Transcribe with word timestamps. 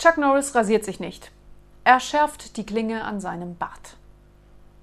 Chuck 0.00 0.16
Norris 0.16 0.54
rasiert 0.54 0.82
sich 0.82 0.98
nicht. 0.98 1.30
Er 1.84 2.00
schärft 2.00 2.56
die 2.56 2.64
Klinge 2.64 3.04
an 3.04 3.20
seinem 3.20 3.56
Bart. 3.56 3.98